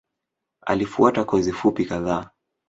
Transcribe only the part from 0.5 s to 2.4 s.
Alifuata kozi fupi kadhaa.